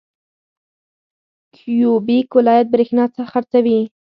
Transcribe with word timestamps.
کیوبیک 1.55 2.27
ولایت 2.37 2.67
بریښنا 2.73 3.03
خرڅوي. 3.31 3.79